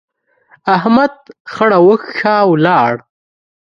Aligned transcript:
احمد 0.75 1.13
خړه 1.53 1.77
وکښه، 1.87 2.35
ولاړ. 2.51 2.91